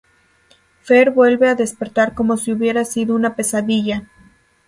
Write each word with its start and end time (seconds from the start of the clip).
Fer 0.87 1.11
vuelve 1.17 1.47
a 1.49 1.53
despertar 1.59 2.15
como 2.15 2.35
si 2.35 2.51
hubiera 2.51 2.85
sido 2.85 3.13
una 3.13 3.35
pesadilla. 3.35 4.09